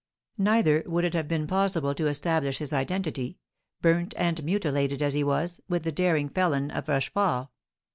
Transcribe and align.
Neither 0.39 0.81
would 0.87 1.03
it 1.05 1.13
have 1.13 1.27
been 1.27 1.45
possible 1.45 1.93
to 1.93 2.07
establish 2.07 2.57
his 2.57 2.73
identity 2.73 3.37
burnt 3.83 4.15
and 4.17 4.43
mutilated 4.43 5.03
as 5.03 5.13
he 5.13 5.23
was 5.23 5.61
with 5.69 5.83
the 5.83 5.91
daring 5.91 6.27
felon 6.27 6.71
of 6.71 6.89
Rochefort. 6.89 7.49